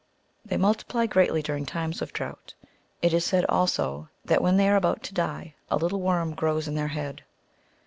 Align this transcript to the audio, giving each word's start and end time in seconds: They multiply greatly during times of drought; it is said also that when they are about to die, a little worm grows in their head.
They 0.43 0.57
multiply 0.57 1.05
greatly 1.05 1.43
during 1.43 1.63
times 1.67 2.01
of 2.01 2.11
drought; 2.11 2.55
it 3.03 3.13
is 3.13 3.23
said 3.23 3.45
also 3.45 4.09
that 4.25 4.41
when 4.41 4.57
they 4.57 4.67
are 4.67 4.75
about 4.75 5.03
to 5.03 5.13
die, 5.13 5.53
a 5.69 5.77
little 5.77 6.01
worm 6.01 6.33
grows 6.33 6.67
in 6.67 6.73
their 6.73 6.87
head. 6.87 7.21